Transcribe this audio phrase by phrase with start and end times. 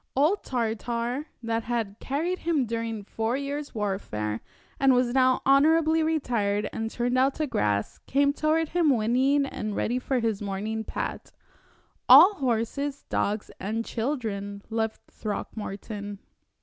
[0.15, 4.41] Old Tartar, that had carried him during four years' warfare,
[4.79, 9.75] and was now honorably retired and turned out to grass, came toward him whinnying and
[9.75, 11.31] ready for his morning pat
[12.09, 16.17] all horses, dogs, and children loved Throckmorton.